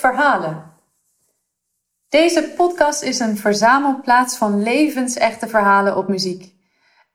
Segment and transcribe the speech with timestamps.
[0.00, 0.62] Verhalen.
[2.08, 6.54] Deze podcast is een verzamelplaats van levensechte verhalen op muziek.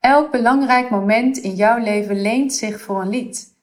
[0.00, 3.54] Elk belangrijk moment in jouw leven leent zich voor een lied.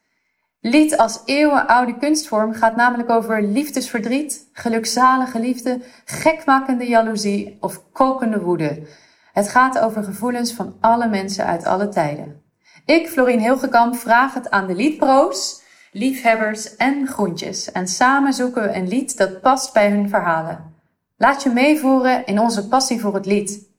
[0.60, 8.88] Lied als eeuwenoude kunstvorm gaat namelijk over liefdesverdriet, gelukzalige liefde, gekmakende jaloezie of kokende woede.
[9.34, 12.44] Het gaat over gevoelens van alle mensen uit alle tijden.
[12.86, 15.63] Ik, Florien Hilgekamp, vraag het aan de liedpro's,
[15.94, 17.72] liefhebbers en groentjes.
[17.72, 20.76] En samen zoeken we een lied dat past bij hun verhalen.
[21.18, 23.72] Laat je meevoeren in onze passie voor het lied.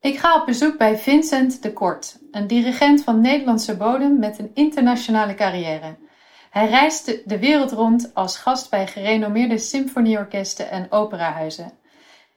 [0.00, 4.50] Ik ga op bezoek bij Vincent de Kort, een dirigent van Nederlandse bodem met een
[4.54, 5.96] internationale carrière.
[6.50, 11.72] Hij reist de wereld rond als gast bij gerenommeerde symfonieorkesten en operahuizen.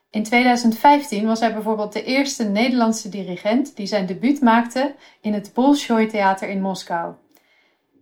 [0.10, 5.52] In 2015 was hij bijvoorbeeld de eerste Nederlandse dirigent die zijn debuut maakte in het
[5.54, 7.14] Bolshoi Theater in Moskou.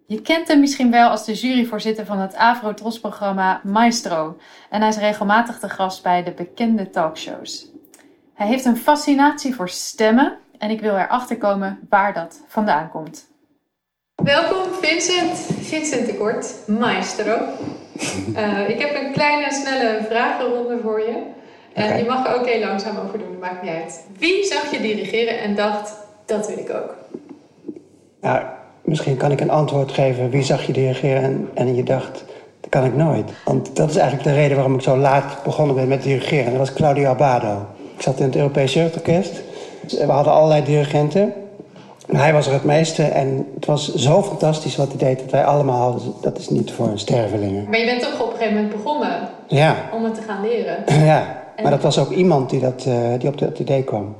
[0.06, 4.38] Je kent hem misschien wel als de juryvoorzitter van het Avro-Tros-programma Maestro
[4.70, 7.68] en hij is regelmatig de gast bij de bekende talkshows.
[8.34, 13.28] Hij heeft een fascinatie voor stemmen en ik wil erachter komen waar dat vandaan komt.
[14.16, 17.38] Welkom Vincent, Vincent de Kort, Maestro.
[18.36, 21.24] Uh, ik heb een kleine, snelle vragenronde voor je.
[21.74, 21.98] En okay.
[21.98, 24.06] je mag er ook heel langzaam over doen, dat maakt niet uit.
[24.18, 26.96] Wie zag je dirigeren en dacht, dat wil ik ook?
[28.22, 28.46] Nou,
[28.84, 30.30] misschien kan ik een antwoord geven.
[30.30, 32.23] Wie zag je dirigeren en, en je dacht,
[32.59, 33.31] dat kan ik nooit.
[33.45, 36.50] Want dat is eigenlijk de reden waarom ik zo laat begonnen ben met dirigeren.
[36.50, 37.66] Dat was Claudio Abbado.
[37.95, 39.42] Ik zat in het Europese Jeugdorkest.
[39.88, 41.34] We hadden allerlei dirigenten.
[42.12, 45.45] Hij was er het meeste en het was zo fantastisch wat hij deed dat wij
[45.45, 46.14] allemaal hadden.
[46.22, 47.70] Dat is niet voor een stervelingen.
[47.70, 49.75] Maar je bent toch op een gegeven moment begonnen ja.
[49.94, 50.84] om het te gaan leren?
[51.06, 54.16] ja, maar dat was ook iemand die, dat, uh, die op het idee kwam.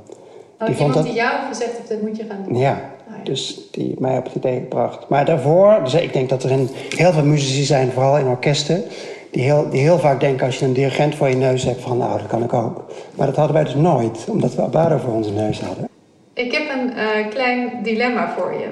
[0.58, 1.04] Oh, die iemand dat...
[1.04, 2.56] die jou gezegd heeft, dat moet je gaan doen?
[2.56, 2.80] Ja,
[3.24, 5.08] dus die mij op het idee gebracht.
[5.08, 8.84] Maar daarvoor, dus ik denk dat er in heel veel muzici zijn, vooral in orkesten...
[9.30, 11.98] Die heel, die heel vaak denken als je een dirigent voor je neus hebt van
[11.98, 12.84] nou, dat kan ik ook.
[13.14, 15.88] Maar dat hadden wij dus nooit, omdat we Abado voor onze neus hadden.
[16.32, 18.68] Ik heb een uh, klein dilemma voor je.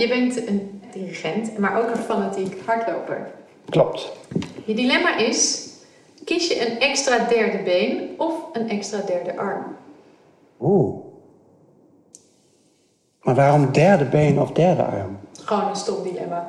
[0.00, 3.30] Je bent een dirigent, maar ook een fanatiek hardloper.
[3.68, 4.12] Klopt.
[4.64, 5.68] Je dilemma is,
[6.24, 9.76] kies je een extra derde been of een extra derde arm?
[10.60, 11.05] Oeh.
[13.26, 15.18] Maar waarom derde been of derde arm?
[15.44, 16.48] Gewoon een stom dilemma.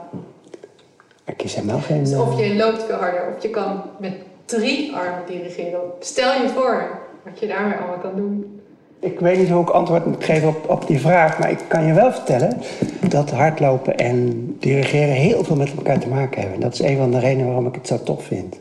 [1.26, 2.04] Ik kies helemaal geen...
[2.04, 4.14] Dus of je loopt veel harder, of je kan met
[4.46, 5.80] drie armen dirigeren.
[6.00, 6.90] Stel je voor
[7.24, 8.62] wat je daarmee allemaal kan doen.
[9.00, 11.86] Ik weet niet hoe ik antwoord moet geven op, op die vraag, maar ik kan
[11.86, 12.62] je wel vertellen
[13.08, 16.56] dat hardlopen en dirigeren heel veel met elkaar te maken hebben.
[16.56, 18.60] En dat is een van de redenen waarom ik het zo tof vind.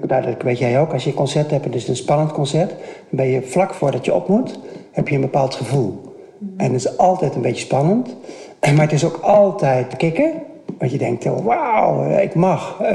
[0.00, 2.78] Dat weet jij ook, als je een concert hebt, het is een spannend concert, dan
[3.10, 4.58] ben je vlak voordat je op moet,
[4.90, 6.05] heb je een bepaald gevoel.
[6.56, 8.16] En het is altijd een beetje spannend,
[8.60, 10.32] maar het is ook altijd kicken.
[10.78, 12.78] Want je denkt, oh, wauw, ik mag.
[12.80, 12.88] Uh,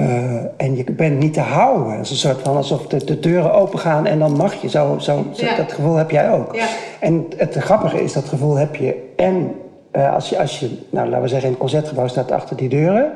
[0.57, 1.93] en je bent niet te houden.
[1.93, 4.69] Het is een soort van alsof de, de deuren open gaan en dan mag je.
[4.69, 5.55] Zo, zo, zo Ja.
[5.55, 6.55] Dat gevoel heb jij ook.
[6.55, 6.67] Ja.
[6.99, 9.55] En het grappige is, dat gevoel heb je en
[9.95, 12.69] uh, als, je, als je, nou laten we zeggen, in het concertgebouw staat achter die
[12.69, 13.11] deuren.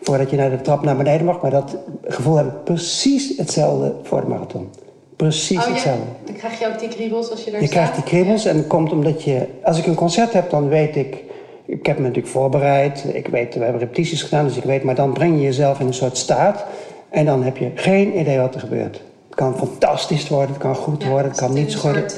[0.00, 1.40] Voordat je naar de trap naar beneden mag.
[1.42, 4.68] Maar dat gevoel heb ik precies hetzelfde voor de marathon.
[5.16, 6.02] Precies Oh ja, hetzelfde.
[6.24, 7.76] dan krijg je ook die kriebels als je daar Je staat.
[7.78, 9.46] krijgt die kriebels en dat komt omdat je...
[9.62, 11.24] Als ik een concert heb, dan weet ik...
[11.66, 13.04] Ik heb me natuurlijk voorbereid.
[13.12, 14.82] Ik weet, we hebben repetities gedaan, dus ik weet...
[14.82, 16.64] Maar dan breng je jezelf in een soort staat.
[17.08, 19.00] En dan heb je geen idee wat er gebeurt.
[19.26, 21.80] Het kan fantastisch worden, het kan goed Ja, worden, het kan zit in niet een
[21.80, 22.10] zo worden.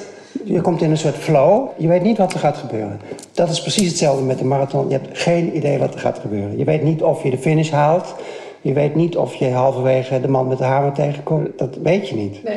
[0.44, 1.68] Je komt in een soort flow.
[1.76, 3.00] Je weet niet wat er gaat gebeuren.
[3.32, 4.88] Dat is precies hetzelfde met de marathon.
[4.88, 6.58] Je hebt geen idee wat er gaat gebeuren.
[6.58, 8.14] Je weet niet of je de finish haalt.
[8.60, 11.58] Je weet niet of je halverwege de man met de hamer tegenkomt.
[11.58, 12.42] Dat weet je niet.
[12.44, 12.56] Nee.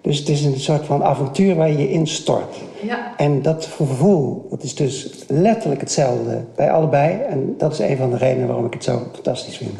[0.00, 2.56] Dus het is een soort van avontuur waar je je instort.
[2.82, 3.16] Ja.
[3.16, 7.20] En dat gevoel, dat is dus letterlijk hetzelfde bij allebei.
[7.22, 9.70] En dat is een van de redenen waarom ik het zo fantastisch vind.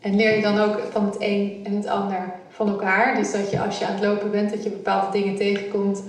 [0.00, 3.16] En leer je dan ook van het een en het ander van elkaar?
[3.16, 6.02] Dus dat je als je aan het lopen bent, dat je bepaalde dingen tegenkomt.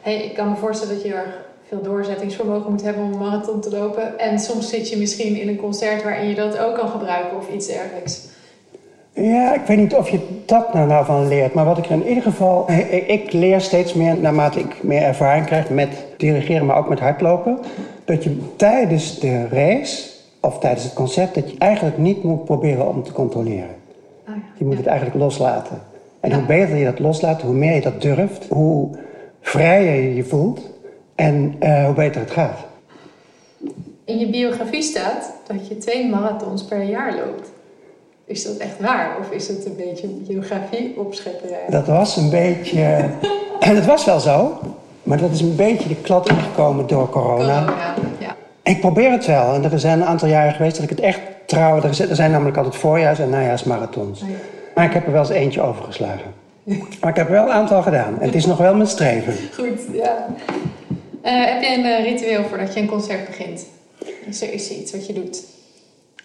[0.00, 3.60] Hey, ik kan me voorstellen dat je er veel doorzettingsvermogen moet hebben om een marathon
[3.60, 4.18] te lopen.
[4.18, 7.50] En soms zit je misschien in een concert waarin je dat ook kan gebruiken of
[7.50, 8.20] iets dergelijks.
[9.22, 11.54] Ja, ik weet niet of je dat nou, nou van leert.
[11.54, 12.70] Maar wat ik er in ieder geval...
[13.16, 17.58] Ik, leer steeds meer, naarmate ik meer ervaring krijg met dirigeren, maar ook met hardlopen.
[18.04, 20.10] Dat je tijdens de race,
[20.40, 23.68] of tijdens het concert, dat je eigenlijk niet moet proberen om te controleren.
[24.28, 24.42] Oh ja.
[24.56, 24.78] Je moet Ja.
[24.78, 25.80] het eigenlijk loslaten.
[26.20, 26.36] En Ja.
[26.36, 28.88] hoe beter je dat loslaat, hoe meer je dat durft, hoe
[29.40, 30.60] vrijer je je voelt
[31.14, 32.58] en eh, hoe beter het gaat.
[34.04, 37.50] In je biografie staat dat je twee marathons per jaar loopt.
[38.26, 39.16] Is dat echt waar?
[39.20, 41.64] Of is het een beetje een biografie opschepperij?
[41.68, 42.80] Dat was een beetje.
[43.60, 44.58] En het was wel zo,
[45.02, 47.64] maar dat is een beetje de klad ingekomen door corona.
[47.64, 48.36] Corona, ja.
[48.62, 49.54] Ik probeer het wel.
[49.54, 51.82] En er zijn een aantal jaren geweest dat ik het echt trouw.
[51.82, 54.22] Er zijn, namelijk altijd voorjaars- en najaarsmarathons.
[54.22, 54.34] Oh ja.
[54.74, 56.32] Maar ik heb er wel eens eentje overgeslagen.
[57.00, 58.20] Maar ik heb er wel een aantal gedaan.
[58.20, 59.34] En het is nog wel mijn streven.
[59.54, 60.26] Goed, ja.
[61.24, 63.66] Uh, heb je een uh, ritueel voordat je een concert begint?
[64.26, 65.42] Is er is iets wat je doet?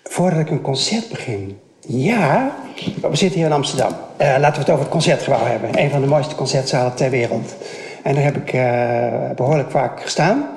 [0.03, 1.59] Voordat ik een concert begin?
[1.87, 2.55] Ja,
[3.01, 3.91] we zitten hier in Amsterdam.
[3.91, 5.79] Uh, laten we het over het concertgebouw hebben.
[5.79, 7.55] Een van de mooiste concertzalen ter wereld.
[8.03, 8.51] En daar heb ik
[9.35, 10.49] behoorlijk vaak gestaan.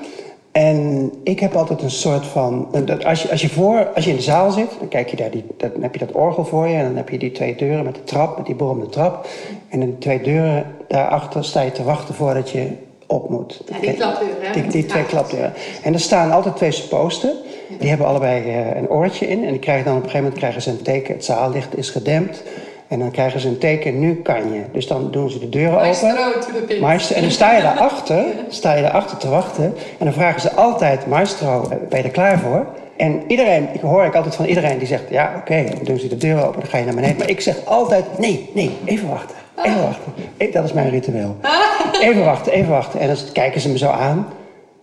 [0.52, 2.68] En ik heb altijd een soort van.
[3.04, 5.30] Als je, als je, voor, als je in de zaal zit, dan, kijk je daar
[5.30, 6.74] die, dan heb je dat orgel voor je.
[6.74, 9.26] En dan heb je die twee deuren met de trap, met die borrelende trap.
[9.68, 12.68] En in die twee deuren daarachter sta je te wachten voordat je
[13.06, 13.62] op moet.
[13.66, 14.52] Ja, die klapdeuren, hè?
[14.52, 15.52] Die, die twee klapdeuren.
[15.82, 17.32] En er staan altijd twee supposten.
[17.78, 19.44] Die hebben allebei uh, een oortje in.
[19.44, 21.14] En die krijgen dan op een gegeven moment krijgen ze een teken.
[21.14, 22.42] Het zaallicht is gedempt.
[22.88, 24.62] En dan krijgen ze een teken, nu kan je.
[24.72, 26.80] Dus dan doen ze de deuren Maestro open.
[26.80, 29.64] Maestro, en dan sta je daarachter, sta je daarachter te wachten.
[29.98, 32.66] En dan vragen ze altijd, maestro, ben je er klaar voor?
[32.96, 36.08] En iedereen, ik hoor ik altijd van iedereen die zegt, ja oké, dan doen ze
[36.08, 37.16] de deuren open, dan ga je naar beneden.
[37.16, 40.12] Maar ik zeg altijd, nee, nee, even wachten, even wachten.
[40.52, 41.36] Dat is mijn ritueel.
[42.00, 43.00] Even wachten, even wachten.
[43.00, 44.26] En dan kijken ze me zo aan.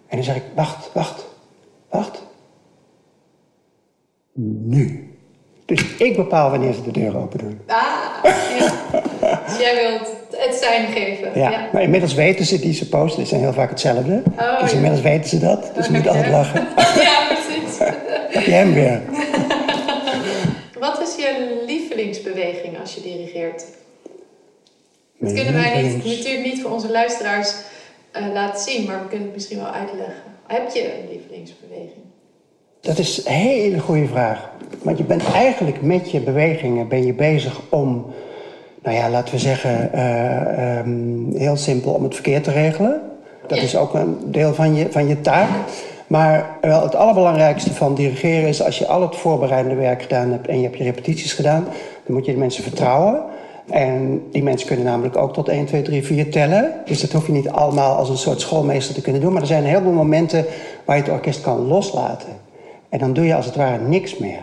[0.07, 1.25] En dan zeg ik, wacht, wacht,
[1.89, 2.21] wacht.
[4.33, 5.09] Nu.
[5.65, 7.59] Dus ik bepaal wanneer ze de deur open doen.
[7.67, 7.77] Ah,
[8.57, 9.41] ja.
[9.47, 11.39] dus jij wilt het zijn geven.
[11.39, 14.23] Ja, maar inmiddels weten ze, die supposten die zijn heel vaak hetzelfde.
[14.39, 15.71] Oh, dus inmiddels weten ze dat.
[15.75, 16.67] Dus ze moeten altijd lachen.
[17.07, 17.77] ja, precies.
[18.35, 19.01] Heb je hem weer.
[20.79, 23.65] Wat is je lievelingsbeweging als je dirigeert?
[25.19, 27.53] Dat kunnen wij niet, natuurlijk niet voor onze luisteraars
[28.17, 30.23] uh, laten zien, maar we kunnen het misschien wel uitleggen.
[30.47, 32.10] Heb je een lievelingsbeweging?
[32.81, 34.49] Dat is een hele goede vraag.
[34.81, 38.05] Want je bent eigenlijk met je bewegingen ben je bezig om,
[38.83, 43.01] nou ja, laten we zeggen, uh, um, heel simpel om het verkeer te regelen.
[43.47, 45.49] Dat is ook een deel van je, van je taak.
[46.07, 50.47] Maar wel het allerbelangrijkste van dirigeren is als je al het voorbereidende werk gedaan hebt
[50.47, 51.63] en je hebt je repetities gedaan,
[52.05, 53.23] dan moet je de mensen vertrouwen.
[53.69, 56.73] En die mensen kunnen namelijk ook tot 1, 2, 3, 4 tellen.
[56.85, 59.33] Dus dat hoef je niet allemaal als een soort schoolmeester te kunnen doen.
[59.33, 60.45] Maar er zijn heel veel momenten
[60.85, 62.40] waar je het orkest kan loslaten.
[62.91, 64.39] En dan doe je als het ware niks meer.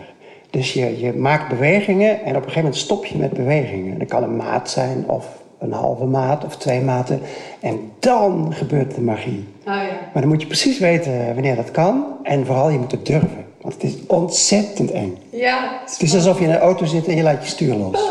[0.49, 3.99] Dus je, je maakt bewegingen en op een gegeven moment stop je met bewegingen.
[3.99, 5.27] Dat kan een maat zijn of
[5.59, 7.21] een halve maat of twee maten.
[7.59, 9.47] En dan gebeurt de magie.
[9.59, 9.81] Oh ja.
[10.13, 12.05] Maar dan moet je precies weten wanneer dat kan.
[12.23, 13.45] En vooral, je moet het durven.
[13.61, 15.17] Want het is ontzettend eng.
[15.29, 15.81] Ja.
[15.85, 18.01] Het is alsof je in een auto zit en je laat je stuur los.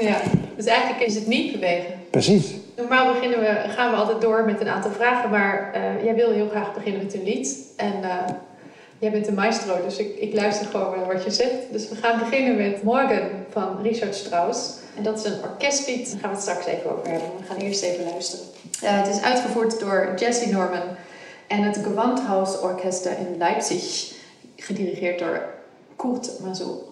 [0.00, 0.16] Ja,
[0.56, 1.94] dus eigenlijk is het niet bewegen.
[2.10, 2.54] Precies.
[2.76, 5.30] Normaal beginnen we, gaan we altijd door met een aantal vragen.
[5.30, 7.58] Maar uh, jij wil heel graag beginnen met een lied.
[7.76, 7.92] En...
[8.02, 8.08] Uh,
[9.02, 11.72] Jij bent de maestro, dus ik, ik luister gewoon naar wat je zegt.
[11.72, 14.70] Dus we gaan beginnen met Morgen van Richard Strauss.
[14.96, 16.10] En dat is een orkestlied.
[16.10, 17.28] Daar gaan we het straks even over hebben.
[17.38, 18.44] We gaan eerst even luisteren.
[18.82, 20.96] Uh, het is uitgevoerd door Jesse Norman
[21.46, 24.12] en het Gewandhaus Orchester in Leipzig.
[24.56, 25.42] Gedirigeerd door
[25.96, 26.91] Kurt Mazur.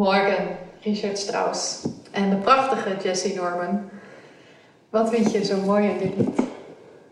[0.00, 0.46] Morgan,
[0.82, 3.80] Richard Strauss en de prachtige Jesse Norman.
[4.90, 6.40] Wat vind je zo mooi aan dit lied?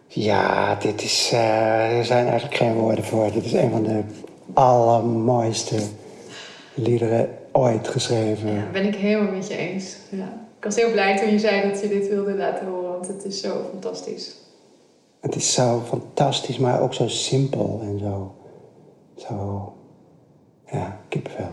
[0.07, 3.33] Ja, dit is, uh, er zijn eigenlijk geen woorden voor.
[3.33, 4.02] Dit is een van de
[4.52, 5.76] allermooiste
[6.75, 8.54] liederen ooit geschreven.
[8.54, 9.97] Ja, ben ik helemaal met je eens.
[10.11, 10.33] Ja.
[10.59, 13.25] Ik was heel blij toen je zei dat je dit wilde laten horen, want het
[13.25, 14.37] is zo fantastisch.
[15.21, 18.35] Het is zo fantastisch, maar ook zo simpel en zo.
[19.16, 19.73] Zo.
[20.66, 21.52] Ja, kippenvel.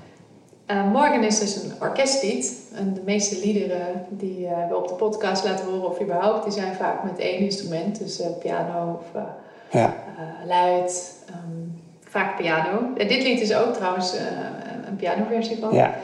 [0.71, 2.53] Uh, Morgen is dus een orkestlied.
[2.75, 6.53] En de meeste liederen die uh, we op de podcast laten horen, of überhaupt, die
[6.53, 7.99] zijn vaak met één instrument.
[7.99, 9.21] Dus uh, piano of
[9.69, 9.93] ja.
[10.47, 11.13] luid.
[11.29, 12.93] Um, vaak piano.
[12.97, 14.15] En dit lied is ook trouwens
[14.87, 15.73] een pianoversie van.
[15.73, 15.95] Ja.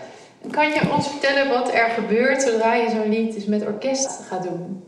[0.50, 4.44] Kan je ons vertellen wat er gebeurt zodra je zo'n lied dus met orkest gaat
[4.44, 4.84] doen?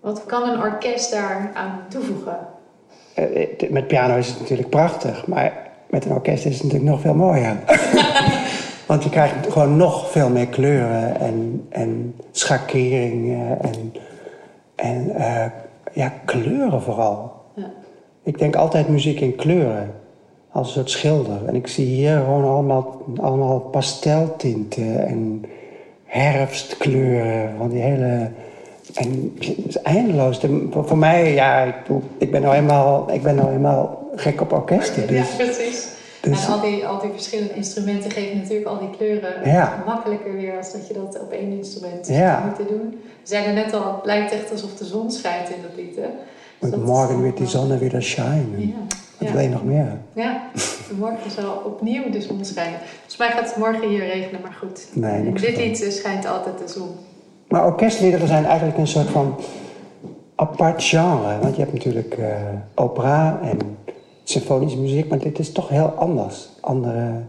[0.00, 2.38] Wat kan een orkest daar aan toevoegen?
[3.70, 7.14] Met piano is het natuurlijk prachtig, maar met een orkest is het natuurlijk nog veel
[7.14, 7.56] mooier.
[8.90, 13.94] Want je krijgt gewoon nog veel meer kleuren en, en schakeringen en,
[14.74, 15.44] en uh,
[15.92, 17.32] ja, kleuren vooral.
[17.54, 17.70] Ja.
[18.22, 19.94] Ik denk altijd muziek in kleuren,
[20.52, 21.46] als een soort schilder.
[21.46, 25.44] En ik zie hier gewoon allemaal, allemaal pasteltinten en
[26.04, 28.30] herfstkleuren van die hele...
[28.94, 30.40] En het is eindeloos.
[30.72, 31.74] voor mij, ja, ik,
[32.18, 35.06] ik ben nou eenmaal, ik ben nou eenmaal gek op orkesten.
[35.06, 35.30] Dus.
[35.30, 35.98] Ja, precies.
[36.20, 36.46] Dus...
[36.46, 39.32] En al die, al die verschillende instrumenten geven natuurlijk al die kleuren
[39.86, 42.44] makkelijker weer als dat je dat op één instrument ja.
[42.46, 42.90] moet doen.
[42.90, 45.96] We zeiden net al, het lijkt echt alsof de zon schijnt in dat lied.
[45.96, 46.08] Hè?
[46.58, 48.68] Dus morgen weer die zon weer schijnen.
[48.68, 48.74] Ja.
[49.18, 49.34] Wat ja.
[49.34, 49.98] wil je nog meer?
[50.12, 50.42] Ja,
[50.98, 52.78] morgen zal opnieuw de zon schijnen.
[52.78, 54.86] Volgens mij gaat het morgen hier regenen, maar goed.
[54.92, 56.88] Nee, in dit lied schijnt altijd de zon.
[57.48, 59.38] Maar orkestliederen zijn eigenlijk een soort van
[60.34, 61.38] apart genre.
[61.40, 62.26] Want je hebt natuurlijk uh,
[62.74, 63.58] opera en
[64.30, 66.48] symfonische muziek, maar dit is toch heel anders.
[66.60, 67.22] Andere,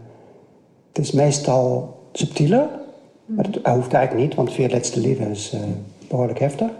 [0.88, 2.68] het is meestal subtieler,
[3.24, 5.60] maar dat hoeft eigenlijk niet, want vier laatste lieden is uh,
[6.08, 6.70] behoorlijk heftig.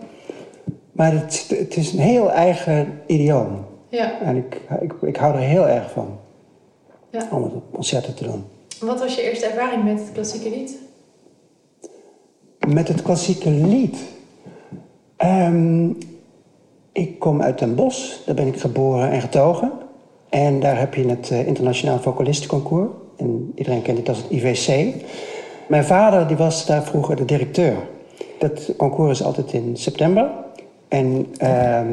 [0.93, 3.65] Maar het, het, is een heel eigen idioom.
[3.89, 4.21] Ja.
[4.21, 6.19] En ik, ik, ik hou er heel erg van.
[7.11, 7.29] Ja.
[7.31, 8.45] Om het concerten te doen.
[8.81, 10.79] Wat was je eerste ervaring met het klassieke lied?
[12.69, 13.97] Met het klassieke lied?
[15.17, 15.91] Ehm,
[16.93, 19.73] ik kom uit Den Bosch, daar ben ik geboren en getogen.
[20.33, 22.91] En daar heb je het uh, Internationaal Vocalistenconcours.
[23.17, 24.95] En iedereen kent het als het IVC.
[25.67, 27.75] Mijn vader die was daar vroeger de directeur.
[28.39, 30.31] Dat concours is altijd in september.
[30.89, 31.87] En ehm,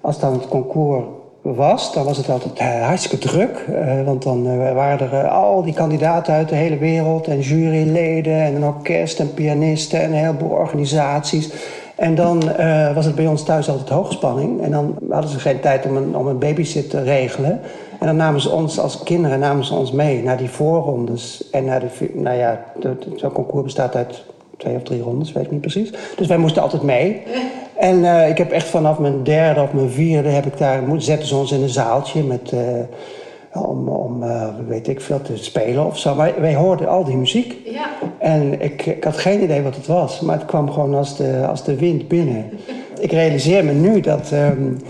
[0.00, 1.04] als dan het concours
[1.42, 3.66] was, dan was het altijd uh, hartstikke druk.
[3.70, 7.26] Uh, want dan waren er al die kandidaten uit de hele wereld...
[7.26, 11.50] en juryleden en een orkest en pianisten en een heleboel organisaties...
[11.98, 14.62] En dan uh, was het bij ons thuis altijd hoogspanning.
[14.62, 17.60] En dan hadden ze geen tijd om een, om een babysit te regelen.
[18.00, 21.50] En dan namen ze ons als kinderen namen ze ons mee naar die voorrondes.
[21.50, 22.64] En naar de, nou ja,
[23.16, 24.24] zo'n concours bestaat uit
[24.56, 25.92] twee of drie rondes, weet ik niet precies.
[26.16, 27.22] Dus wij moesten altijd mee.
[27.76, 31.28] En uh, ik heb echt vanaf mijn derde of mijn vierde heb ik daar, zetten
[31.28, 32.52] ze ons in een zaaltje met...
[32.54, 32.60] Uh,
[33.52, 36.14] om, om uh, weet ik veel, te spelen of zo.
[36.14, 37.56] Maar wij hoorden al die muziek.
[37.64, 37.88] Ja.
[38.18, 40.20] En ik, ik had geen idee wat het was.
[40.20, 42.50] Maar het kwam gewoon als de, als de wind binnen.
[43.00, 44.80] ik realiseer me nu dat, um,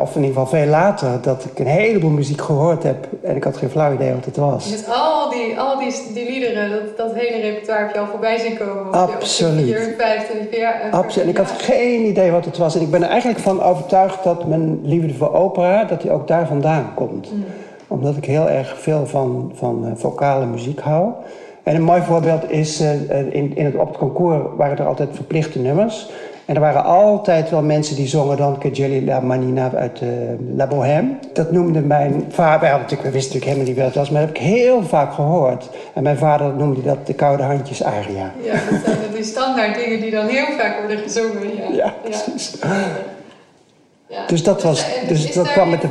[0.00, 3.08] of in ieder geval veel later, dat ik een heleboel muziek gehoord heb.
[3.22, 4.70] En ik had geen flauw idee wat het was.
[4.70, 8.38] Met al die, al die, die liederen, dat, dat hele repertoire heb je al voorbij
[8.38, 8.92] zien komen.
[8.92, 9.64] Absoluut.
[9.64, 10.88] Vier, vijf, jaar.
[10.90, 11.24] Absoluut.
[11.24, 12.74] En ik had geen idee wat het was.
[12.74, 16.28] En ik ben er eigenlijk van overtuigd dat mijn liefde voor opera, dat die ook
[16.28, 17.32] daar vandaan komt.
[17.32, 17.44] Mm
[17.88, 21.12] omdat ik heel erg veel van, van uh, vocale muziek hou.
[21.62, 25.08] En een mooi voorbeeld is, uh, in, in het, op het concours waren er altijd
[25.12, 26.10] verplichte nummers.
[26.48, 30.08] En er waren altijd wel mensen die zongen dan Kajeli La Manina uit uh,
[30.56, 31.18] La Bohème.
[31.32, 34.38] Dat noemde mijn vader, we, wisten natuurlijk helemaal niet wat het was, maar dat heb
[34.38, 35.68] ik heel vaak gehoord.
[35.94, 38.32] En mijn vader noemde dat de koude handjes aria.
[38.42, 41.56] Ja, dat zijn die standaard dingen die dan heel vaak worden gezongen.
[41.56, 42.58] Ja, ja precies.
[44.08, 44.26] Ja.
[44.26, 44.84] Dus dat was.
[45.08, 45.88] Dus, dus, dat kwam met de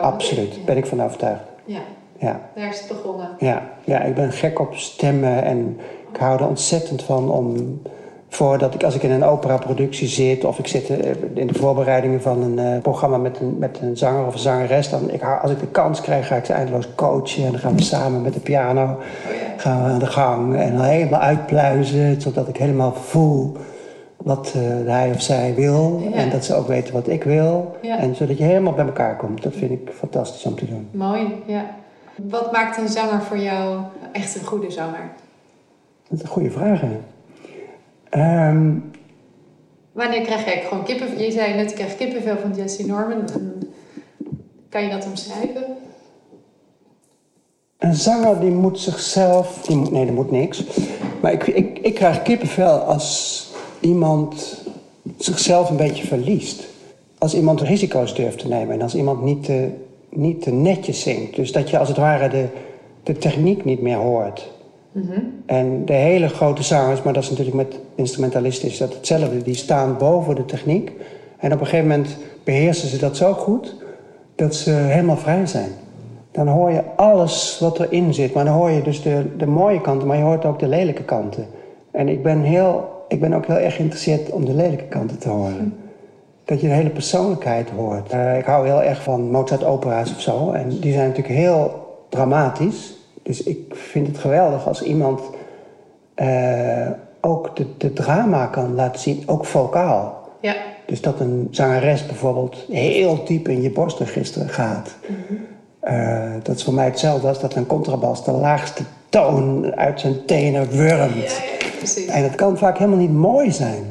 [0.00, 1.42] Absoluut, daar ben ik van overtuigd.
[1.64, 1.80] Ja.
[2.16, 2.40] ja.
[2.54, 3.28] Daar is het begonnen.
[3.38, 3.62] Ja.
[3.84, 5.80] ja, ik ben gek op stemmen en
[6.12, 7.80] ik hou er ontzettend van om.
[8.30, 12.22] Voordat ik, als ik in een operaproductie zit of ik zit eh, in de voorbereidingen
[12.22, 15.50] van een uh, programma met een, met een zanger of een zangeres, dan ik, als
[15.50, 18.34] ik de kans krijg, ga ik ze eindeloos coachen en dan gaan we samen met
[18.34, 19.52] de piano oh ja.
[19.56, 23.56] gaan we aan de gang en dan helemaal uitpluizen, zodat ik helemaal voel
[24.18, 26.10] wat uh, hij of zij wil.
[26.12, 27.76] En dat ze ook weten wat ik wil.
[27.82, 29.42] En zodat je helemaal bij elkaar komt.
[29.42, 30.88] Dat vind ik fantastisch om te doen.
[30.90, 31.76] Mooi, ja.
[32.16, 33.82] Wat maakt een zanger voor jou
[34.12, 35.10] echt een goede zanger?
[36.08, 36.82] Dat is een goede vraag,
[38.08, 38.70] ehm,
[39.92, 41.20] Wanneer krijg je gewoon kippenvel?
[41.20, 43.28] Je zei net, ik krijg kippenvel van Jesse Norman.
[44.68, 45.64] Kan je dat omschrijven?
[47.78, 49.62] Een zanger die moet zichzelf.
[49.62, 50.64] Die moet, nee, dat moet niks.
[51.20, 53.47] Maar ik, ik, ik krijg kippenvel als
[53.80, 54.62] iemand
[55.16, 56.66] zichzelf een beetje verliest.
[57.18, 59.68] Als iemand risico's durft te nemen en als iemand niet te,
[60.08, 61.36] niet te netjes zingt.
[61.36, 62.46] Dus dat je als het ware de,
[63.02, 64.50] de techniek niet meer hoort.
[65.46, 69.42] En de hele grote zangers, maar dat is natuurlijk met instrumentalisten is dat hetzelfde.
[69.42, 70.92] Die staan boven de techniek.
[71.38, 73.74] En op een gegeven moment beheersen ze dat zo goed
[74.34, 75.70] dat ze helemaal vrij zijn.
[76.30, 78.34] Dan hoor je alles wat erin zit.
[78.34, 81.04] Maar dan hoor je dus de, de mooie kanten, maar je hoort ook de lelijke
[81.04, 81.46] kanten.
[81.90, 85.28] En ik ben, heel, ik ben ook heel erg geïnteresseerd om de lelijke kanten te
[85.28, 85.76] horen.
[86.44, 88.10] Dat je de hele persoonlijkheid hoort.
[88.10, 90.52] Eh, ik hou heel erg van Mozart-opera's of zo.
[90.52, 92.96] En die zijn natuurlijk heel dramatisch.
[93.22, 95.20] Dus ik vind het geweldig als iemand
[96.14, 96.90] eh,
[97.20, 100.28] ook de, de drama kan laten zien, ook vocaal.
[100.40, 100.56] Ja.
[100.86, 104.96] Dus dat een zangeres bijvoorbeeld heel diep in je borstregister gaat.
[105.80, 110.24] Eh, dat is voor mij hetzelfde als dat een contrabas de laagste toon uit zijn
[110.24, 111.14] tenen wurmt.
[111.14, 112.06] Ja, ja, precies.
[112.06, 113.84] En het kan vaak helemaal niet mooi zijn.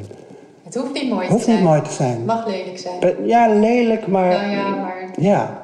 [0.64, 1.56] Het hoeft niet mooi Het te hoeft zijn.
[1.56, 2.14] niet mooi te zijn.
[2.16, 3.26] Het mag lelijk zijn.
[3.26, 4.28] Ja, lelijk, maar...
[4.28, 5.60] Nou ja, maar Ja,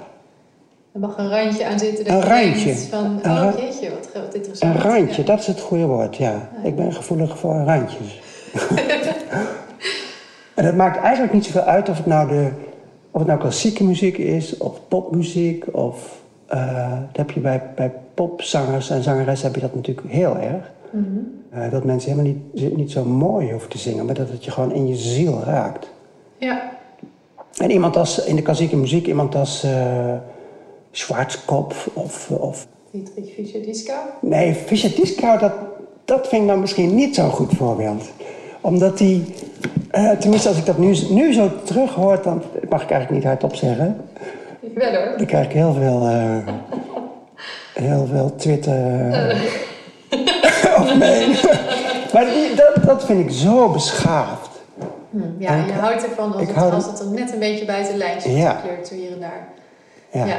[0.92, 2.04] er mag een randje aan zitten.
[2.04, 2.74] Dat Een je randje.
[2.76, 4.74] Van, Een oh jeetje, wat, wat interessant.
[4.74, 5.26] een randje, Ja.
[5.26, 6.48] dat is het goede woord, ja.
[6.62, 8.20] Ik ben gevoelig voor randjes.
[10.54, 12.48] en het maakt eigenlijk niet zoveel uit of het nou, de,
[13.10, 16.20] of het nou klassieke muziek is, of popmuziek, of...
[16.46, 20.72] eh, dat heb je bij, bij popzangers en zangeressen heb je dat natuurlijk heel erg.
[21.54, 24.50] Eh, dat mensen helemaal niet, niet zo mooi hoeven te zingen, maar dat het je
[24.50, 25.90] gewoon in je ziel raakt.
[26.38, 26.72] Ja.
[27.56, 29.66] En iemand als, in de klassieke muziek, iemand als
[30.90, 32.66] Schwarzkopf of, of...
[32.90, 33.98] Dietrich Fischer-Dieskau.
[34.20, 35.52] Nee, Fischer Dieskau, dat,
[36.04, 38.10] dat vind ik nou misschien niet zo'n goed voorbeeld.
[38.60, 39.24] Omdat die,
[39.90, 43.10] eh, tenminste als ik dat nu, nu zo terug hoor, dan dat mag ik eigenlijk
[43.10, 43.96] niet hardop zeggen.
[44.74, 45.14] Wel hoor.
[45.16, 46.08] Dan krijg ik heel veel,
[47.74, 49.00] heel veel Twitter
[51.02, 51.44] eh,
[52.14, 54.50] maar die, dat, dat vind ik zo beschaafd.
[55.10, 57.38] Hm, Ja, En je ik- houdt ervan als, ik het, als het er net een
[57.38, 58.50] beetje buiten lijntje Ja.
[58.50, 59.48] gekleurd zo hier en daar.
[60.10, 60.24] Ja.
[60.26, 60.36] Ja.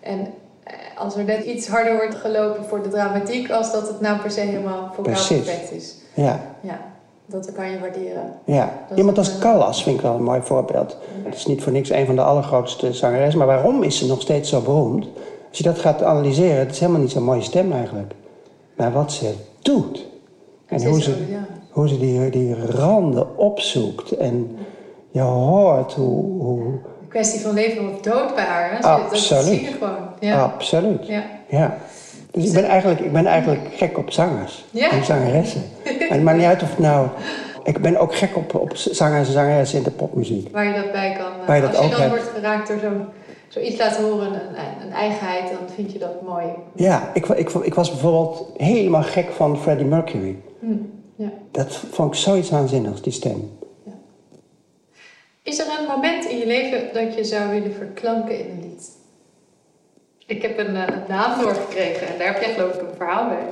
[0.00, 0.26] En
[0.64, 4.18] eh, als er net iets harder wordt gelopen voor de dramatiek, als dat het nou
[4.18, 5.36] per se helemaal Precies.
[5.44, 5.94] perfect is.
[6.14, 6.40] ja.
[6.60, 6.78] Ja,
[7.26, 8.32] dat kan je waarderen.
[8.44, 10.96] Ja, Dat iemand is als een- Callas vind ik wel een mooi voorbeeld.
[11.24, 14.20] Het is niet voor niks een van de allergrootste zangeressen, maar waarom is ze nog
[14.20, 15.06] steeds zo beroemd?
[15.48, 18.12] Als je dat gaat analyseren, het is helemaal niet zo'n mooie stem eigenlijk.
[18.76, 19.34] Maar wat ze
[19.72, 20.06] doet.
[20.66, 21.14] En hoe ze,
[21.70, 24.10] hoe ze die, die randen opzoekt.
[24.16, 24.56] En
[25.10, 26.42] je hoort hoe...
[26.42, 28.70] hoe Een kwestie van leven of dood bij haar.
[28.70, 28.78] Hè?
[28.82, 29.28] Absoluut.
[29.28, 29.96] Dat zie je gewoon.
[30.20, 30.42] Ja.
[30.42, 31.06] Absoluut.
[31.06, 31.22] Ja.
[31.48, 31.76] Ja.
[32.30, 34.90] Dus ik ben, eigenlijk, ik ben eigenlijk gek op zangers Ja.
[34.90, 35.62] en zangeressen.
[35.84, 37.08] En het maakt niet uit of het nou...
[37.64, 40.48] Ik ben ook gek op, op zangers en zangeressen in de popmuziek.
[40.52, 41.26] Waar je dat bij kan.
[41.40, 42.12] eh, Waar je dat Als je ook dan hebt.
[42.14, 43.04] wordt geraakt door zo'n
[43.48, 46.46] zoiets laten horen, een, een eigenheid, dan vind je dat mooi.
[46.74, 50.36] Ja, ik, ik, ik was bijvoorbeeld helemaal gek van Freddie Mercury.
[50.60, 50.72] Hm,
[51.16, 51.30] Ja.
[51.50, 53.58] Dat vond ik zoiets waanzinnigs, die stem.
[55.42, 58.88] Is er een moment in je leven dat je zou willen verklanken in een lied?
[60.26, 63.28] Ik heb een, eh, een naam doorgekregen en daar heb jij geloof ik een verhaal
[63.28, 63.46] bij.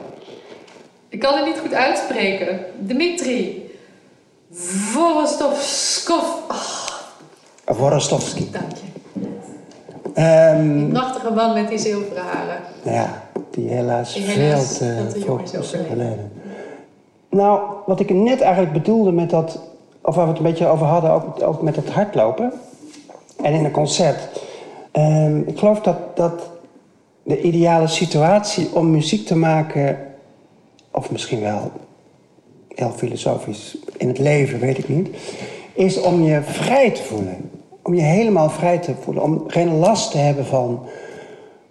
[1.09, 2.61] Ik kan het niet goed uitspreken.
[2.79, 3.71] Dimitri
[4.51, 6.25] Vorostovskov.
[7.67, 8.51] Oh, Vorostovsky.
[8.51, 8.96] dank je.
[10.17, 12.61] Ehm, Die prachtige man met die zilveren haren.
[12.83, 16.33] nou ja, die helaas, Die helaas veel te vroeg overleden.
[17.31, 19.59] Nou, wat ik net eigenlijk bedoelde met dat...
[20.03, 22.53] Of waar we het een beetje over hadden, ook, ook met het hardlopen.
[23.43, 24.29] En in een concert.
[24.93, 26.51] Ehm, ik geloof dat, dat
[27.23, 29.99] de ideale situatie om muziek te maken...
[30.91, 31.71] Of misschien wel
[32.69, 35.09] heel filosofisch in het leven, weet ik niet...
[35.75, 37.51] is om je vrij te voelen.
[37.87, 39.23] Om je helemaal vrij te voelen.
[39.23, 40.81] Om geen last te hebben van,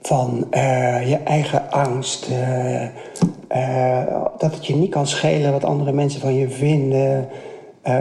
[0.01, 2.27] van eh, je eigen angst.
[2.29, 2.83] eh,
[3.47, 7.27] eh, dat het je niet kan schelen wat andere mensen van je vinden.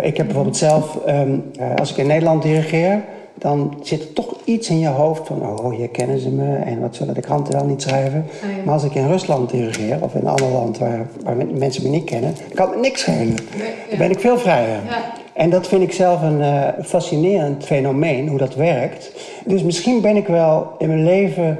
[0.02, 3.02] Ik heb bijvoorbeeld zelf, ehm, eh, als ik in Nederland dirigeer...
[3.34, 5.42] dan zit er toch iets in je hoofd van...
[5.48, 8.26] oh, hier kennen ze me en wat zullen de kranten wel niet schrijven.
[8.42, 8.46] Ja.
[8.64, 11.82] Maar als ik in Rusland dirigeer of in een ander land waar, waar men- mensen
[11.82, 12.34] me niet kennen...
[12.54, 13.26] kan het niks schelen.
[13.58, 14.68] Nee, Dan ben ik veel vrijer.
[14.88, 15.12] Ja.
[15.34, 19.12] En dat vind ik zelf een eh, fascinerend fenomeen, hoe dat werkt.
[19.46, 21.58] Dus misschien ben ik wel in mijn leven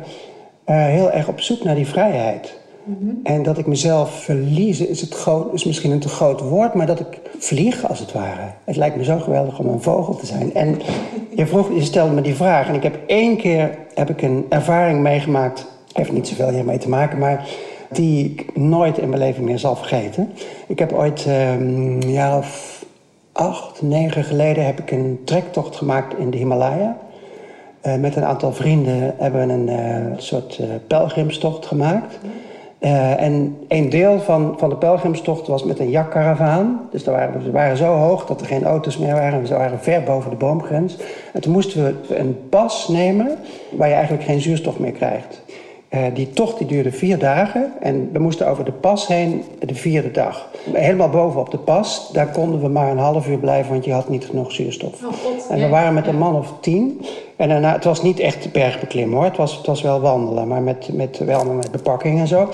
[0.65, 2.63] eh, heel erg op zoek naar die vrijheid.
[3.23, 6.87] En dat ik mezelf verlies, is, het groot, is misschien een te groot woord, maar
[6.87, 8.51] dat ik vlieg als het ware.
[8.65, 10.55] Het lijkt me zo geweldig om een vogel te zijn.
[10.55, 10.81] En
[11.37, 14.47] je, vroeg, je stelde me die vraag en ik heb één keer heb ik een
[14.49, 17.47] ervaring meegemaakt, heeft niet zoveel hiermee te maken, maar
[17.91, 20.33] die ik nooit in mijn leven meer zal vergeten.
[20.67, 22.84] Ik heb ooit ehm, een jaar of
[23.35, 26.97] acht, negen geleden heb ik een trektocht gemaakt in de Himalaya.
[27.81, 32.19] Eh, met een aantal vrienden hebben we een eh, soort eh, pelgrimstocht gemaakt.
[32.79, 36.89] En een deel van, van de pelgrimstocht was met een jakkaravaan.
[36.91, 39.43] Dus daar waren, we waren zo hoog dat er geen auto's meer waren.
[39.43, 40.97] We waren ver boven de boomgrens.
[41.33, 43.39] En toen moesten we een pas nemen
[43.71, 45.43] waar je eigenlijk geen zuurstof meer krijgt.
[45.95, 49.75] Uh, die tocht die duurde vier dagen en we moesten over de pas heen de
[49.75, 50.51] vierde dag.
[50.73, 53.93] Helemaal boven op de pas, daar konden we maar een half uur blijven, want je
[53.93, 55.05] had niet genoeg zuurstof.
[55.05, 57.05] Oh God, en we waren met een man of tien.
[57.37, 60.63] En daarna, het was niet echt bergbeklimmen hoor, het was, het was wel wandelen, maar
[60.63, 62.49] met, met, wel met bepakking en zo.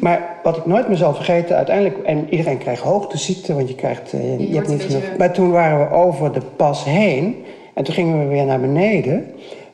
[0.00, 4.10] Maar wat ik nooit meer zal vergeten, uiteindelijk, en iedereen krijgt hoogteziekte, want je krijgt,
[4.10, 5.16] je, je hebt niet genoeg.
[5.18, 9.26] Maar toen waren we over de pas heen en toen gingen we weer naar beneden.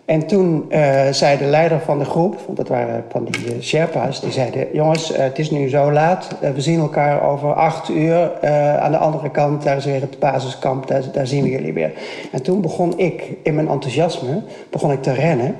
[0.04, 3.62] En toen uh, zei de leider van de groep, want dat waren van die uh,
[3.62, 6.28] Sherpa's, die zeiden: Jongens, uh, het is nu zo laat.
[6.54, 8.46] we zien elkaar over acht uur
[8.78, 9.62] aan de andere kant.
[9.62, 11.92] Daar is weer het basiskamp, daar, daar, zien we jullie weer.
[12.32, 15.56] En toen begon ik, in mijn enthousiasme, begon ik te rennen.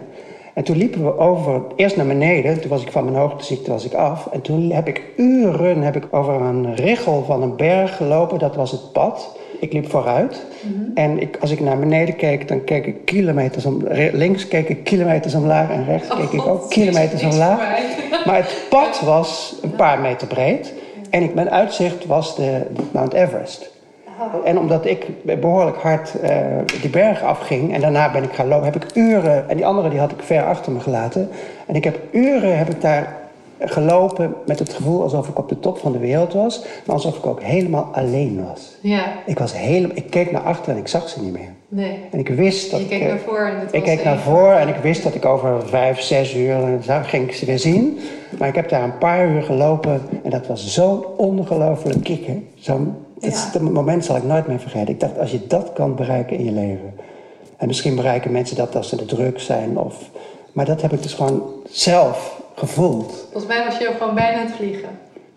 [0.55, 2.61] En toen liepen we over, eerst naar beneden.
[2.61, 4.29] Toen was ik van mijn hoogteziekte was ik af.
[4.33, 8.39] En toen heb ik uren heb ik over een richel van een berg gelopen.
[8.39, 9.37] Dat was het pad.
[9.65, 10.47] Ik liep vooruit.
[10.63, 10.91] Mm -hmm.
[10.95, 14.85] En ik, als ik naar beneden keek, dan keek ik kilometers om, links keek ik
[14.85, 17.59] kilometers omlaag en rechts Oh, keek ik ook kilometers omlaag.
[18.25, 20.73] Maar het pad was een paar meter breed.
[21.11, 23.71] En ik, mijn uitzicht was de, de Mount Everest.
[24.45, 25.07] En omdat ik
[25.41, 26.31] behoorlijk hard uh,
[26.81, 29.89] die berg afging en daarna ben ik gaan lopen, heb ik uren, en die andere
[29.89, 31.29] die had ik ver achter me gelaten.
[31.67, 33.17] En ik heb uren heb ik daar
[33.59, 37.17] gelopen met het gevoel alsof ik op de top van de wereld was, maar alsof
[37.17, 38.75] ik ook helemaal alleen was.
[38.81, 39.05] Ja.
[39.27, 41.53] Ik, was helemaal, ik keek naar achter en ik zag ze niet meer.
[41.69, 41.99] Nee.
[42.11, 44.59] En ik wist dat je keek ik, naar voren en het ik keek naar voren
[44.59, 47.99] en ik wist dat ik over vijf, zes uur dan ging ik ze weer zien.
[48.39, 52.49] Maar ik heb daar een paar uur gelopen en dat was zo'n ongelooflijk kicken.
[52.55, 53.61] Zo'n dat, Ja.
[53.61, 54.89] moment zal ik nooit meer vergeten.
[54.95, 56.95] Ik dacht, als je dat kan bereiken in je leven.
[57.57, 59.79] En misschien bereiken mensen dat als ze de druk zijn.
[59.79, 59.97] Of,
[60.53, 63.27] maar dat heb ik dus gewoon zelf gevoeld.
[63.33, 64.89] Volgens mij was je ook gewoon bijna aan het vliegen.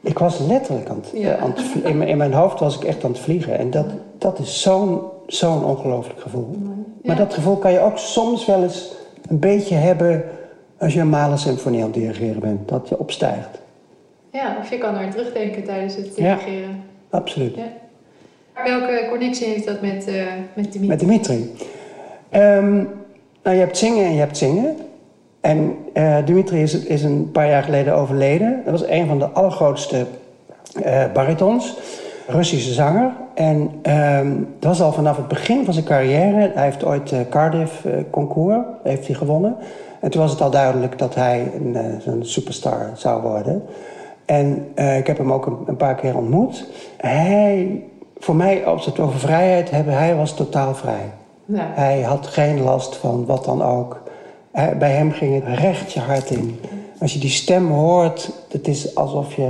[0.02, 1.36] Ik was letterlijk aan het, Ja.
[1.36, 3.58] eh, aan het in, mijn- in mijn hoofd was ik echt aan het vliegen.
[3.58, 3.86] En dat,
[4.18, 6.58] dat is zo'n zo'n ongelooflijk gevoel.
[7.04, 8.92] Maar dat gevoel kan je ook soms wel eens
[9.30, 10.24] een beetje hebben
[10.78, 12.68] als je een Mahler symfonie aan het dirigeren bent.
[12.70, 13.62] Dat je opstijgt.
[14.32, 16.36] Ja, of je kan er terugdenken tijdens het Ja.
[16.36, 16.84] dirigeren.
[17.10, 17.56] Absoluut.
[17.56, 17.64] Ja.
[18.64, 20.14] Welke connectie heeft dat met, eh
[20.54, 20.88] met Dimitri?
[20.88, 21.54] Met Dimitri.
[22.30, 22.76] Ehm,
[23.44, 24.78] nou, je hebt zingen en je hebt zingen.
[25.48, 28.62] En eh, Dimitri is, is een paar jaar geleden overleden.
[28.66, 30.06] Dat was een van de allergrootste
[30.84, 31.78] eh baritons.
[32.28, 33.12] Russische zanger.
[33.34, 34.28] En ehm,
[34.60, 36.52] dat was al vanaf het begin van zijn carrière.
[36.54, 39.56] Hij heeft ooit eh, Cardiff concours heeft hij gewonnen.
[40.00, 43.64] En toen was het al duidelijk dat hij een, zo'n superstar zou worden.
[44.26, 46.66] En ik heb hem ook een, een paar keer ontmoet.
[46.98, 47.84] Hij,
[48.18, 51.12] voor mij, als we het over vrijheid hebben, hij was totaal vrij.
[51.46, 51.72] Ja.
[51.74, 54.02] Hij had geen last van wat dan ook.
[54.58, 56.60] Hij- bij hem ging het recht je hart in.
[57.00, 59.50] Als je die stem hoort, het is alsof je...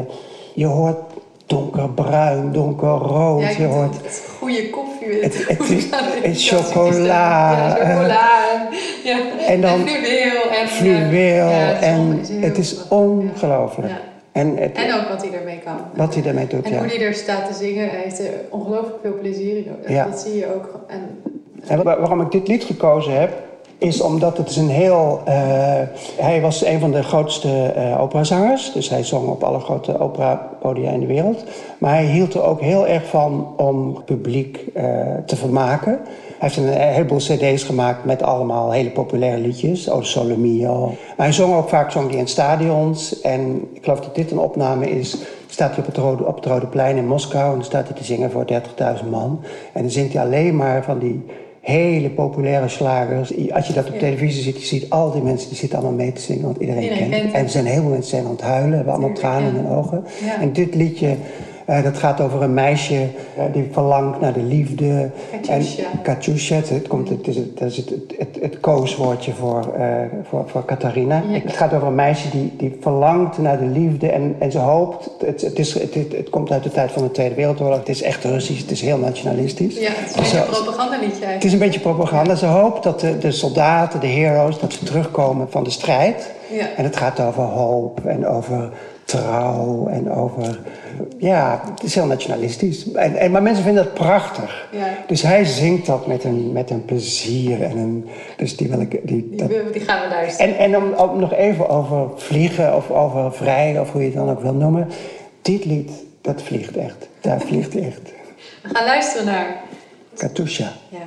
[0.53, 0.97] Je hoort
[1.45, 3.41] donkerbruin, donkerrood.
[3.41, 3.95] Ja, je hoort...
[4.39, 5.21] goede koffie.
[5.21, 7.05] Het- het is- het is Ja, chocola.
[7.05, 8.29] Ja, chocola.
[8.53, 8.67] En,
[9.03, 9.19] ja.
[9.47, 10.49] En dan fluweel.
[10.61, 11.49] En, Fluweel.
[11.49, 12.91] ja, het is en on- is heel het is goed.
[12.97, 13.89] ongelooflijk.
[13.91, 13.97] Ja.
[14.31, 15.77] En, het, En ook wat hij ermee kan.
[15.95, 18.97] wat hij daarmee doet, En hoe hij er staat te zingen, hij heeft er ongelooflijk
[19.01, 19.75] veel plezier in.
[19.87, 20.05] Ja.
[20.05, 20.79] Dat zie je ook.
[20.87, 21.21] En,
[21.67, 23.31] En wa- waarom ik dit lied gekozen heb,
[23.77, 25.21] is omdat het is een heel...
[25.25, 25.33] eh,
[26.17, 28.71] hij was een van de grootste eh operazangers.
[28.73, 31.43] Dus hij zong op alle grote operapodia in de wereld.
[31.77, 34.83] Maar hij hield er ook heel erg van om publiek eh,
[35.25, 35.99] te vermaken.
[36.39, 39.89] Hij heeft een heleboel cd's gemaakt met allemaal hele populaire liedjes.
[39.89, 40.85] O Sole Mio.
[40.85, 43.21] Maar hij zong ook vaak zong hij in stadions.
[43.21, 45.17] En ik geloof dat dit een opname is.
[45.47, 47.45] Staat hij op het, Rode, op het Rode Plein in Moskou.
[47.45, 48.45] En dan staat hij te zingen voor
[49.03, 49.39] 30.000 man.
[49.73, 51.25] En dan zingt hij alleen maar van die
[51.73, 53.51] hele populaire slagers.
[53.51, 53.99] Als je dat op Ja.
[53.99, 56.81] televisie ziet, je ziet al die mensen die zitten allemaal mee te zingen, want iedereen,
[56.83, 57.33] Iedereen kent.
[57.33, 59.67] En er zijn heel veel mensen zijn aan het huilen, hebben allemaal tranen in hun
[59.67, 60.03] ogen.
[60.41, 61.15] En dit liedje,
[61.67, 65.09] eh, dat gaat over een meisje eh, die verlangt naar de liefde.
[65.31, 65.83] Katusha.
[65.83, 69.73] En Katusha, het, het, komt, het is, het, dat is het, het, het, kooswoordje voor,
[69.77, 69.85] eh
[70.29, 71.23] voor, voor Catharina.
[71.29, 71.39] Ja.
[71.39, 75.09] Het gaat over een meisje die, die verlangt naar de liefde en, en ze hoopt.
[75.25, 77.77] Het, het, is, het, het, komt uit de tijd van de Tweede Wereldoorlog.
[77.77, 79.79] Het is echt Russisch, het is heel nationalistisch.
[79.79, 81.43] ja, het is een beetje Zo- een propagandaliedje het eigenlijk.
[81.43, 82.35] is een beetje propaganda.
[82.35, 86.31] Ze hoopt dat de, de soldaten, de heroes, dat ze terugkomen van de strijd.
[86.51, 86.65] Ja.
[86.77, 88.71] En het gaat over hoop en over
[89.07, 90.59] trouw en over...
[91.17, 92.91] Ja, het is heel nationalistisch.
[92.91, 94.67] En, en, maar mensen vinden het prachtig.
[94.71, 94.87] Ja.
[95.07, 98.07] Dus hij zingt dat met een, met een plezier en een...
[98.37, 98.89] Dus die wil ik...
[98.91, 100.57] Die, Die, dat- die gaan we luisteren.
[100.57, 104.15] en en om, om nog even over vliegen of over vrij, of hoe je het
[104.17, 104.87] dan ook wil noemen.
[105.41, 105.91] Dit lied,
[106.21, 107.07] dat vliegt echt.
[107.21, 108.01] Daar vliegt echt.
[108.63, 109.55] We gaan luisteren naar.
[110.17, 110.97] Katusha, Ja.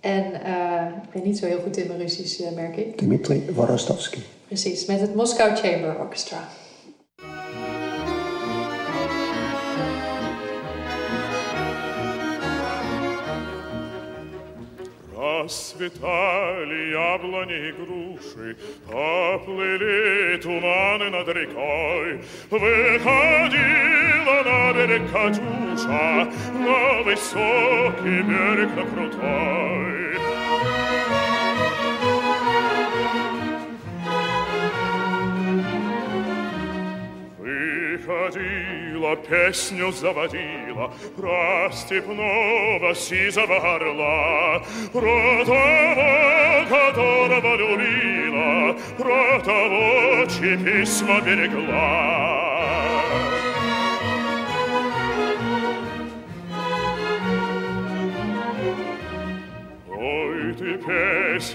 [0.00, 2.96] En eh, ik ben niet zo heel goed in mijn Russisch, eh, merk ik.
[2.96, 4.18] Dmitri Vorostovsky.
[4.46, 6.36] Precies, met het Moscow Chamber Orchestra.
[15.44, 22.20] Расцветали яблони и груши, Поплыли туманы над рекой.
[22.48, 30.18] Выходила на берег Катюша, На высокий берег, на крутой.
[37.38, 38.83] Выходила,
[39.29, 52.32] песню заводила Про степного сизого орла Про того, которого любила Про того, чьи письма берегла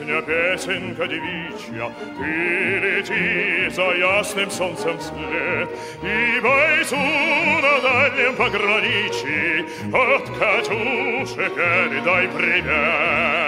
[0.10, 5.70] Песня, песенка девичья, Ты лети за ясным солнцем вслед,
[6.02, 13.39] И бойцу на дальнем пограничье От Катюши передай привет.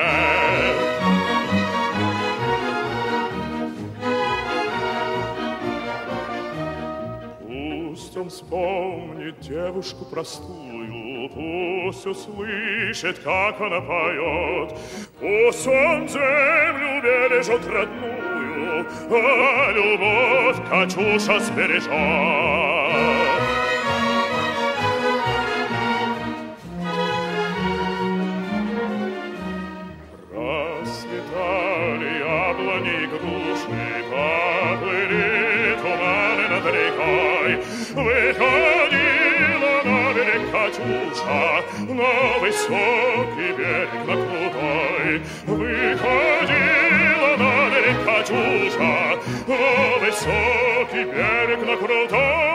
[8.31, 14.77] Вспомнит девушку простую, Пусть услышит, как она поет,
[15.19, 21.91] Пусть он землю бережет родную, А любовь Катюша сбережет.
[42.60, 45.22] высокий берег, на крутой.
[45.46, 52.49] Выходила на берег Катюша, На высокий берег, на крутой.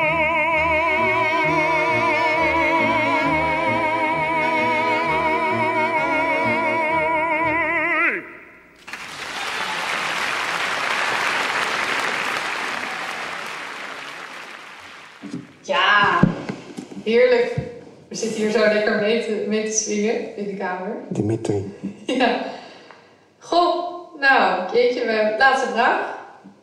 [25.39, 26.19] laatste vraag.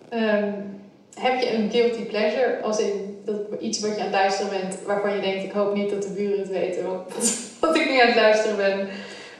[0.09, 0.51] Ehm,
[1.19, 2.59] heb je een guilty pleasure?
[2.61, 5.73] Als in dat, iets wat je aan het luisteren bent, waarvan je denkt, ik hoop
[5.75, 7.13] niet dat de buren het weten wat,
[7.61, 8.87] wat ik nu aan het luisteren ben.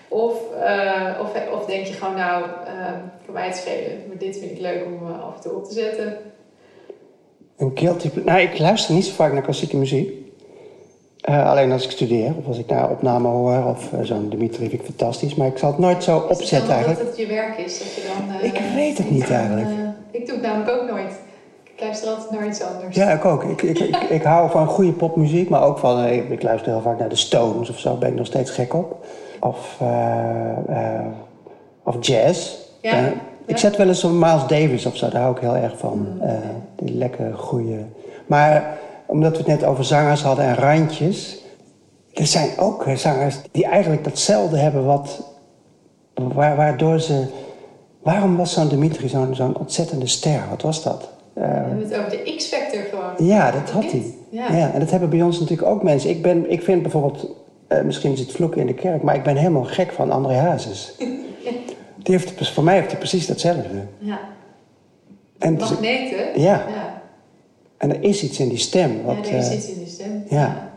[0.07, 2.45] Of, eh, of, of denk je gewoon, nou,
[3.25, 5.65] voor mij het schelen, maar dit vind ik leuk om eh, af en toe op
[5.65, 6.17] te zetten.
[7.57, 10.22] Een guilty ple- Nou, ik luister niet zo vaak naar klassieke muziek.
[11.23, 14.69] Eh, alleen als ik studeer, of als ik naar opname hoor, of eh, zo'n Dimitri
[14.69, 15.35] vind ik fantastisch.
[15.35, 16.99] Maar ik zal het nooit zo opzetten eigenlijk.
[16.99, 18.35] het je werk is, dat je dan...
[18.39, 19.67] eh, Ik weet het niet eigenlijk.
[20.11, 21.11] ik doe het namelijk ook nooit.
[21.63, 22.95] Ik luister altijd naar iets anders.
[22.95, 23.43] Ja, ik ook.
[23.43, 26.05] Ik, ik, ik, ik hou van goede popmuziek, maar ook van...
[26.05, 28.73] Ik luister heel vaak naar de Stones of zo, daar ben ik nog steeds gek
[28.73, 29.05] op.
[29.39, 29.77] Of,
[31.83, 32.55] of jazz.
[32.81, 33.13] Ja, ja.
[33.45, 36.07] Ik zet wel eens een Miles Davis of zo, daar hou ik heel erg van.
[36.19, 36.29] Mm,
[36.75, 37.77] die lekkere, goede...
[38.25, 38.77] Maar
[39.13, 41.41] omdat we het net over zangers hadden en randjes...
[42.13, 45.23] Er zijn ook eh, zangers die eigenlijk datzelfde hebben wat...
[46.13, 47.25] Wa- waardoor ze...
[48.01, 50.41] Waarom was zo'n Dimitri zo'n zo'n ontzettende ster?
[50.49, 51.09] Wat was dat?
[51.33, 53.27] Eh, We hebben het over de X-Factor gewoon.
[53.27, 54.13] ja, dat had hij.
[54.29, 54.55] Ja.
[54.55, 54.71] Ja.
[54.73, 56.09] en dat hebben bij ons natuurlijk ook mensen.
[56.09, 57.27] Ik, ben, ik vind bijvoorbeeld,
[57.67, 60.95] eh, misschien zit vloeken in de kerk, maar ik ben helemaal gek van André Hazes.
[62.03, 63.85] Die heeft, voor mij heeft hij precies datzelfde.
[63.99, 64.19] Ja.
[65.39, 66.41] En, Magneten.
[66.41, 66.65] Ja.
[66.67, 66.92] ja.
[67.83, 69.03] En er is iets in die stem.
[69.03, 70.23] Wat, ja, er is eh, iets in de stem.
[70.29, 70.71] ja.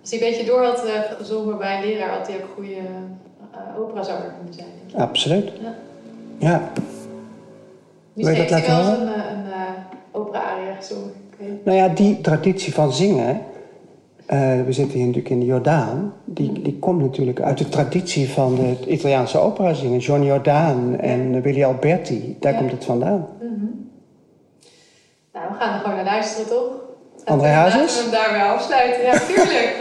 [0.00, 2.48] Als hij een beetje door had eh, gezongen bij een leraar, had hij ook een
[2.54, 4.66] goede uh, operazanger kunnen zijn.
[4.78, 5.08] denk ik.
[5.08, 5.50] absoluut.
[5.62, 5.74] Ja.
[6.38, 6.72] Ja.
[8.12, 9.70] Misschien heeft hij wel eens een, eh, een eh,
[10.12, 11.12] opera-aria gezongen.
[11.64, 13.40] Nou ja, die traditie van zingen.
[14.26, 16.12] eh, we zitten hier natuurlijk in de Jordaan.
[16.24, 19.98] Die, die komt natuurlijk uit de traditie van de Italiaanse opera zingen.
[19.98, 22.36] John Jordaan en Willy Alberti.
[22.40, 22.58] Daar Ja.
[22.58, 23.26] komt het vandaan.
[25.40, 26.72] Nou, we gaan er gewoon naar luisteren, toch?
[27.24, 27.80] André we- Hazes?
[27.80, 29.02] Laten we hem daarmee afsluiten.
[29.02, 29.76] Ja, tuurlijk.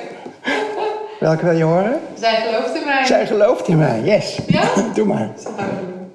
[1.19, 1.99] Welke wil je horen?
[2.19, 3.05] Zij gelooft in mij.
[3.05, 4.39] Zij gelooft in mij, yes.
[4.47, 4.63] Ja?
[4.95, 5.29] Doe maar.
[5.45, 6.11] Doen.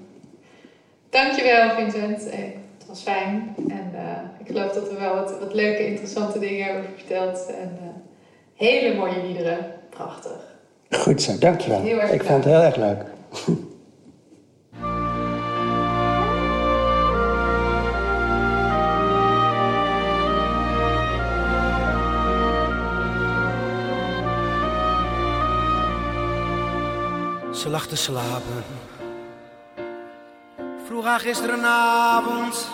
[1.10, 2.28] Dankjewel, Vincent.
[2.30, 2.38] Eh,
[2.78, 3.54] Het was fijn.
[3.68, 4.00] En eh,
[4.38, 7.46] ik geloof dat we wel wat, wat leuke, interessante dingen hebben verteld.
[7.48, 7.88] En eh,
[8.68, 9.58] hele mooie liederen.
[9.90, 10.38] Prachtig.
[10.90, 11.80] Goed zo, dankjewel.
[11.80, 13.02] Heel erg Ik vond het heel erg leuk.
[27.64, 28.64] Ze lag te slapen.
[30.86, 32.68] Vroeg haar gisterenavond.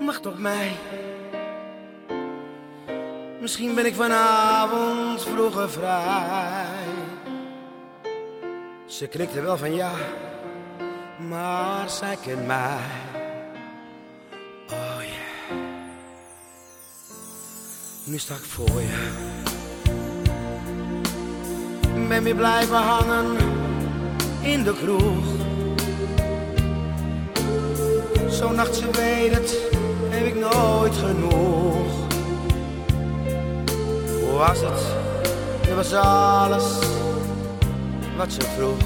[0.00, 0.72] Wacht op mij.
[3.40, 6.66] Misschien ben ik vanavond vroeger vrij.
[8.86, 9.92] Ze knikte wel van ja.
[11.28, 12.78] maar zij kent mij.
[14.70, 15.58] Oh yeah.
[18.04, 19.34] Nu sta ik voor je.
[22.08, 23.55] Ben weer blijven hangen
[24.46, 25.24] in de kroeg.
[28.28, 28.84] Zo'n nacht, ze
[30.08, 31.92] heb ik nooit genoeg.
[34.20, 34.80] Hoe was het?
[35.60, 36.64] Het was alles
[38.16, 38.78] wat ze vroeg.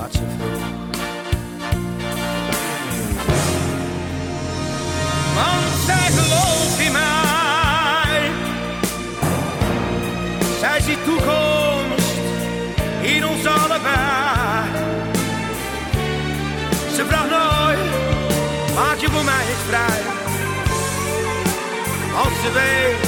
[0.00, 0.62] Wat ze vroeg.
[5.34, 8.30] Want zij gelooft in mij.
[10.60, 11.61] Zij ziet toekomst
[19.72, 20.00] vrij.
[22.16, 23.00] Als ze weet,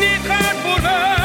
[0.00, 1.21] niet gaat voor mij.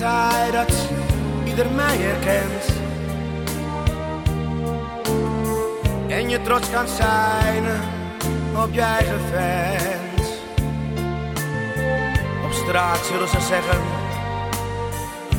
[0.00, 0.88] Tijd dat
[1.44, 2.64] ieder mij herkent.
[6.08, 7.64] En je trots kan zijn
[8.56, 10.28] op je eigen vent.
[12.44, 13.80] Op straat zullen ze zeggen,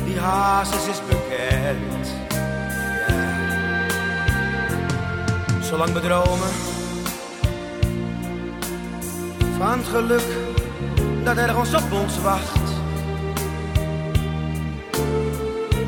[0.04, 2.12] die hazes is bekend.
[5.60, 6.52] Zolang we dromen
[9.58, 10.26] van het geluk
[11.24, 12.71] dat ergens op ons wacht.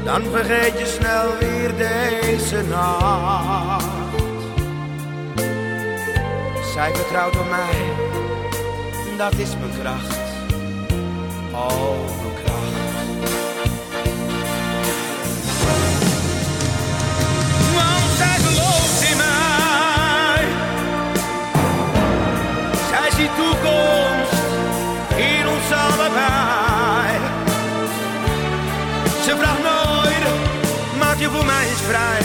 [0.05, 3.85] Dan vergeet je snel weer deze nacht.
[6.73, 7.93] Zij vertrouwt op mij,
[9.19, 10.19] dat is mijn kracht.
[11.53, 12.83] Oh, mijn kracht.
[17.75, 20.45] Want zij gelooft in mij.
[22.89, 24.43] Zij ziet toekomst
[25.17, 27.19] in ons allebei.
[29.25, 29.64] Ze vraagt
[31.35, 32.22] maak je voor mij eens vrij.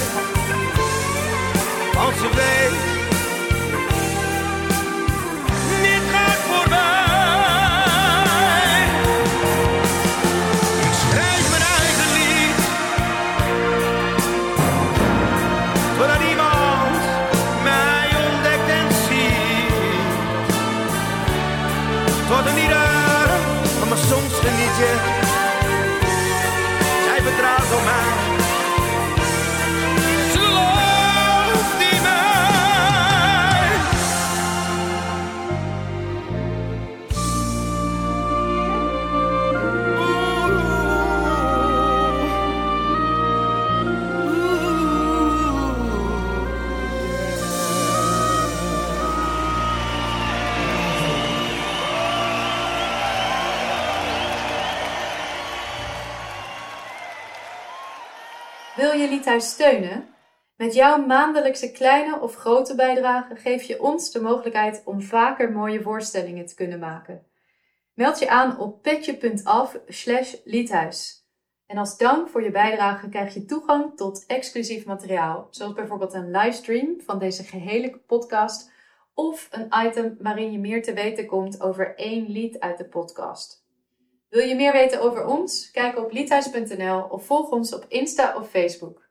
[59.00, 60.08] Wil je Liedhuis steunen?
[60.56, 65.82] Met jouw maandelijkse kleine of grote bijdrage geef je ons de mogelijkheid om vaker mooie
[65.82, 67.26] voorstellingen te kunnen maken.
[67.94, 71.28] Meld je aan op petje.af slash liedhuis.
[71.66, 76.32] En als dank voor je bijdrage krijg je toegang tot exclusief materiaal, zoals bijvoorbeeld een
[76.32, 78.72] livestream van deze gehele podcast
[79.14, 83.59] of een item waarin je meer te weten komt over één lied uit de podcast.
[84.30, 85.72] Wil je meer weten over ons?
[85.72, 89.09] Kijk op liedhuis.nl of volg ons op Insta of Facebook.